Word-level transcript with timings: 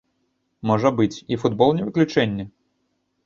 Можа 0.69 0.89
быць, 0.99 1.21
і 1.35 1.37
футбол 1.43 1.69
не 1.79 1.83
выключэнне? 1.89 2.45